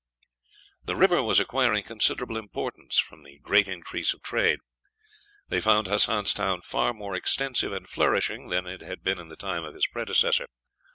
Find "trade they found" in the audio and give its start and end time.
4.23-5.85